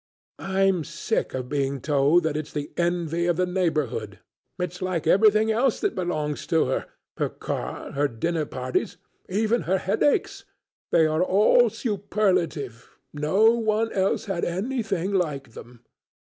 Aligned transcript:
I'm 0.39 0.83
sick 0.83 1.35
of 1.35 1.47
being 1.47 1.79
told 1.79 2.23
that 2.23 2.35
it's 2.35 2.51
the 2.51 2.71
envy 2.75 3.27
of 3.27 3.37
the 3.37 3.45
neighbourhood; 3.45 4.17
it's 4.57 4.81
like 4.81 5.05
everything 5.05 5.51
else 5.51 5.79
that 5.79 5.93
belongs 5.93 6.47
to 6.47 6.65
her—her 6.65 7.29
car, 7.29 7.91
her 7.91 8.07
dinner 8.07 8.47
parties, 8.47 8.97
even 9.29 9.61
her 9.69 9.77
headaches, 9.77 10.43
they 10.91 11.05
are 11.05 11.21
all 11.21 11.69
superlative; 11.69 12.89
no 13.13 13.51
one 13.51 13.91
else 13.91 14.23
ever 14.27 14.33
had 14.33 14.45
anything 14.45 15.13
like 15.13 15.51
them. 15.51 15.85